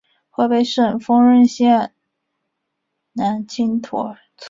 [0.31, 1.93] 河北省丰润县
[3.11, 4.19] 南青坨村人。